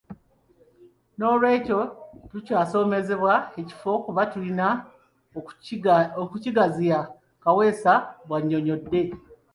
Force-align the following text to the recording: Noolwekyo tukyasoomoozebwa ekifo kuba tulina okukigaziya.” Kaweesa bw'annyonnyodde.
Noolwekyo 1.17 1.79
tukyasoomoozebwa 2.29 3.33
ekifo 3.61 3.91
kuba 4.05 4.21
tulina 4.31 4.67
okukigaziya.” 6.21 6.99
Kaweesa 7.43 7.93
bw'annyonnyodde. 8.27 9.01